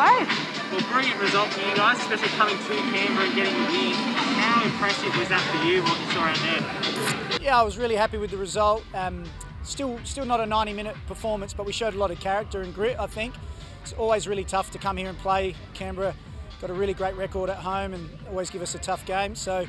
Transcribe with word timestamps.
away. 0.00 0.26
Well, 0.72 0.80
brilliant 0.92 1.20
result 1.20 1.48
for 1.50 1.60
you 1.60 1.74
guys, 1.76 1.98
especially 1.98 2.28
coming 2.28 2.56
to 2.56 2.64
Canberra 2.64 3.26
and 3.26 3.34
getting 3.34 3.54
the 3.54 3.70
win. 3.70 3.92
How 3.92 4.64
impressive 4.64 5.16
was 5.16 5.28
that 5.28 5.40
for 5.50 5.66
you, 5.66 5.82
what 5.82 5.98
you 6.00 6.10
saw 6.12 6.20
out 6.20 7.30
there? 7.30 7.42
Yeah, 7.42 7.58
I 7.58 7.62
was 7.62 7.76
really 7.76 7.96
happy 7.96 8.16
with 8.16 8.30
the 8.30 8.36
result. 8.36 8.84
Um, 8.94 9.24
still, 9.62 9.98
still 10.04 10.24
not 10.24 10.40
a 10.40 10.44
90-minute 10.44 10.96
performance, 11.06 11.52
but 11.52 11.66
we 11.66 11.72
showed 11.72 11.94
a 11.94 11.98
lot 11.98 12.10
of 12.10 12.20
character 12.20 12.62
and 12.62 12.74
grit. 12.74 12.98
I 12.98 13.06
think 13.06 13.34
it's 13.82 13.92
always 13.94 14.28
really 14.28 14.44
tough 14.44 14.70
to 14.72 14.78
come 14.78 14.96
here 14.96 15.08
and 15.08 15.18
play. 15.18 15.54
Canberra 15.74 16.14
got 16.60 16.70
a 16.70 16.74
really 16.74 16.94
great 16.94 17.16
record 17.16 17.50
at 17.50 17.56
home 17.56 17.94
and 17.94 18.08
always 18.28 18.50
give 18.50 18.62
us 18.62 18.74
a 18.74 18.78
tough 18.78 19.04
game. 19.06 19.34
So. 19.34 19.66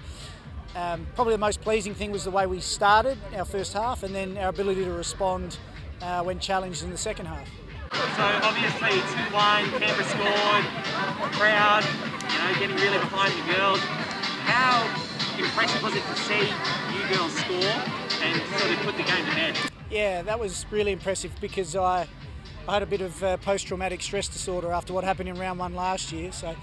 Um, 0.74 1.06
probably 1.16 1.34
the 1.34 1.38
most 1.38 1.60
pleasing 1.60 1.94
thing 1.94 2.12
was 2.12 2.24
the 2.24 2.32
way 2.32 2.48
we 2.48 2.62
started 2.62 3.18
our 3.36 3.44
first 3.44 3.74
half 3.74 4.04
and 4.04 4.16
then 4.16 4.38
our 4.38 4.48
ability 4.48 4.86
to 4.86 4.94
respond 4.94 5.58
uh, 6.02 6.24
when 6.24 6.40
challenged 6.40 6.82
in 6.82 6.90
the 6.90 6.98
second 6.98 7.26
half. 7.26 7.46
So 7.94 8.24
obviously 8.44 8.90
2-1, 8.90 9.80
Canberra 9.80 10.04
scored, 10.04 10.66
crowd, 11.34 11.84
you 12.32 12.38
know, 12.40 12.60
getting 12.60 12.76
really 12.78 12.98
behind 13.00 13.34
the 13.34 13.54
girls. 13.54 13.80
How 14.46 14.84
impressive 15.38 15.84
was 15.84 15.96
it 15.96 16.04
to 16.04 16.16
see 16.16 16.54
you 16.96 17.16
girls 17.16 17.34
score 17.34 17.84
and 18.22 18.42
sort 18.60 18.72
of 18.72 18.78
put 18.86 18.96
the 18.96 19.04
game 19.04 19.26
to 19.26 19.32
bed? 19.32 19.58
Yeah, 19.90 20.22
that 20.22 20.40
was 20.40 20.66
really 20.72 20.94
impressive 20.94 21.32
because 21.42 21.76
I, 21.76 22.08
I 22.68 22.74
had 22.74 22.84
a 22.84 22.86
bit 22.86 23.02
of 23.02 23.22
uh, 23.24 23.38
post-traumatic 23.38 24.02
stress 24.02 24.30
disorder 24.30 24.72
after 24.72 24.94
what 24.94 25.04
happened 25.04 25.28
in 25.28 25.36
round 25.36 25.60
one 25.60 25.76
last 25.76 26.14
year. 26.14 26.32
So 26.32 26.56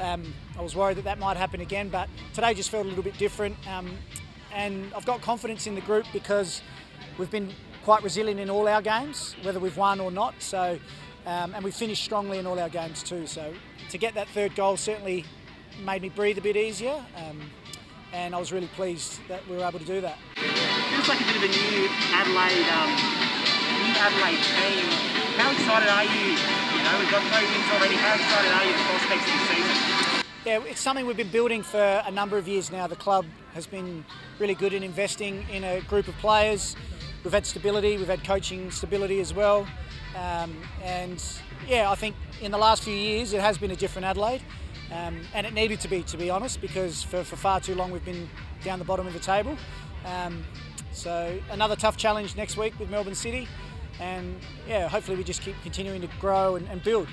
um, 0.00 0.32
I 0.56 0.62
was 0.62 0.76
worried 0.76 0.98
that 0.98 1.04
that 1.04 1.18
might 1.18 1.36
happen 1.36 1.60
again, 1.60 1.88
but 1.88 2.08
today 2.32 2.54
just 2.54 2.70
felt 2.70 2.86
a 2.86 2.88
little 2.88 3.04
bit 3.04 3.18
different. 3.18 3.56
Um, 3.68 3.90
and 4.52 4.92
I've 4.94 5.06
got 5.06 5.20
confidence 5.20 5.66
in 5.66 5.74
the 5.74 5.80
group 5.80 6.06
because 6.12 6.62
we've 7.18 7.30
been 7.30 7.52
quite 7.86 8.02
resilient 8.02 8.40
in 8.40 8.50
all 8.50 8.66
our 8.66 8.82
games, 8.82 9.36
whether 9.44 9.60
we've 9.60 9.76
won 9.76 10.00
or 10.00 10.10
not. 10.10 10.34
So, 10.40 10.76
um, 11.24 11.54
and 11.54 11.62
we 11.62 11.70
finished 11.70 12.02
strongly 12.02 12.38
in 12.38 12.44
all 12.44 12.58
our 12.58 12.68
games 12.68 13.00
too. 13.00 13.28
So, 13.28 13.54
to 13.90 13.96
get 13.96 14.12
that 14.14 14.26
third 14.30 14.56
goal 14.56 14.76
certainly 14.76 15.24
made 15.84 16.02
me 16.02 16.08
breathe 16.08 16.36
a 16.36 16.40
bit 16.40 16.56
easier. 16.56 17.00
Um, 17.14 17.48
and 18.12 18.34
I 18.34 18.40
was 18.40 18.50
really 18.50 18.66
pleased 18.74 19.20
that 19.28 19.46
we 19.48 19.54
were 19.54 19.62
able 19.62 19.78
to 19.78 19.84
do 19.84 20.00
that. 20.00 20.18
Feels 20.34 21.08
like 21.08 21.20
a 21.20 21.24
bit 21.30 21.36
of 21.36 21.42
a 21.44 21.46
new 21.46 21.86
Adelaide, 22.10 22.66
um, 22.74 22.90
new 23.78 23.94
Adelaide 24.02 24.42
team. 24.42 24.82
How 25.38 25.52
excited 25.52 25.88
are 25.88 26.02
you? 26.10 26.34
You 26.74 26.82
know, 26.82 26.98
we've 26.98 27.10
got 27.14 27.22
no 27.22 27.38
wins 27.38 27.70
already. 27.70 27.94
How 27.94 28.14
excited 28.18 28.50
are 28.50 28.64
you 28.66 28.72
the 28.74 28.82
prospects 28.82 29.26
this 29.30 29.46
season? 29.46 30.26
Yeah, 30.44 30.70
it's 30.70 30.80
something 30.80 31.06
we've 31.06 31.16
been 31.16 31.30
building 31.30 31.62
for 31.62 32.02
a 32.04 32.10
number 32.10 32.36
of 32.36 32.48
years 32.48 32.72
now. 32.72 32.88
The 32.88 32.96
club 32.96 33.26
has 33.54 33.64
been 33.64 34.04
really 34.40 34.56
good 34.56 34.72
in 34.72 34.82
investing 34.82 35.46
in 35.52 35.62
a 35.62 35.82
group 35.82 36.08
of 36.08 36.16
players 36.18 36.74
we've 37.26 37.32
had 37.32 37.44
stability, 37.44 37.96
we've 37.96 38.06
had 38.06 38.22
coaching 38.22 38.70
stability 38.70 39.18
as 39.18 39.34
well. 39.34 39.66
Um, 40.14 40.56
and 40.80 41.20
yeah, 41.66 41.90
I 41.90 41.96
think 41.96 42.14
in 42.40 42.52
the 42.52 42.56
last 42.56 42.84
few 42.84 42.94
years 42.94 43.32
it 43.32 43.40
has 43.40 43.58
been 43.58 43.72
a 43.72 43.76
different 43.76 44.06
Adelaide. 44.06 44.42
Um, 44.92 45.18
and 45.34 45.44
it 45.44 45.52
needed 45.52 45.80
to 45.80 45.88
be, 45.88 46.04
to 46.04 46.16
be 46.16 46.30
honest, 46.30 46.60
because 46.60 47.02
for, 47.02 47.24
for, 47.24 47.34
far 47.34 47.58
too 47.58 47.74
long 47.74 47.90
we've 47.90 48.04
been 48.04 48.28
down 48.62 48.78
the 48.78 48.84
bottom 48.84 49.08
of 49.08 49.12
the 49.12 49.18
table. 49.18 49.56
Um, 50.04 50.44
so 50.92 51.36
another 51.50 51.74
tough 51.74 51.96
challenge 51.96 52.36
next 52.36 52.56
week 52.56 52.78
with 52.78 52.90
Melbourne 52.90 53.16
City. 53.16 53.48
And 53.98 54.38
yeah, 54.68 54.86
hopefully 54.86 55.16
we 55.16 55.24
just 55.24 55.42
keep 55.42 55.56
continuing 55.64 56.02
to 56.02 56.08
grow 56.20 56.54
and, 56.54 56.68
and 56.68 56.80
build. 56.80 57.08